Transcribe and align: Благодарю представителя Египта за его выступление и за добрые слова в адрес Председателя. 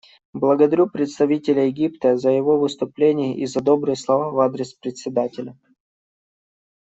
Благодарю 0.33 0.89
представителя 0.89 1.67
Египта 1.67 2.17
за 2.17 2.31
его 2.31 2.57
выступление 2.59 3.37
и 3.37 3.45
за 3.45 3.61
добрые 3.61 3.95
слова 3.95 4.31
в 4.31 4.39
адрес 4.39 4.73
Председателя. 4.73 5.55